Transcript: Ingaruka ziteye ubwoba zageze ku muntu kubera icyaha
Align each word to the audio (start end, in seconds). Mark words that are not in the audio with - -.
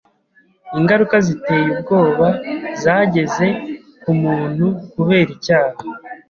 Ingaruka 0.79 1.15
ziteye 1.25 1.65
ubwoba 1.73 2.27
zageze 2.83 3.47
ku 4.01 4.11
muntu 4.21 4.65
kubera 4.93 5.29
icyaha 5.37 5.79